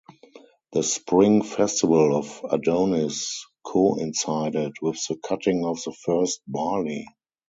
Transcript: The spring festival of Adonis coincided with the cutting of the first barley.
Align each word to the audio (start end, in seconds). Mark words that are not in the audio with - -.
The 0.73 0.81
spring 0.81 1.43
festival 1.43 2.17
of 2.17 2.43
Adonis 2.49 3.45
coincided 3.63 4.71
with 4.81 4.97
the 5.07 5.15
cutting 5.17 5.63
of 5.63 5.77
the 5.83 5.91
first 5.93 6.41
barley. 6.47 7.05